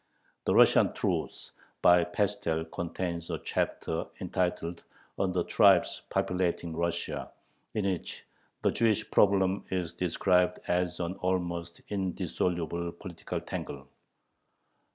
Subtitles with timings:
[0.45, 1.51] The "Russian Truth"
[1.83, 4.83] by Pestel contains a chapter entitled
[5.19, 7.29] "On the Tribes Populating Russia,"
[7.75, 8.25] in which
[8.63, 13.87] the Jewish problem is described as an almost indissoluble political tangle.